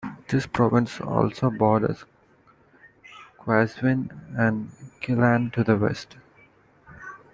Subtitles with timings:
[0.29, 2.05] This province also borders
[3.41, 6.17] Qazvin and Gilan to the west.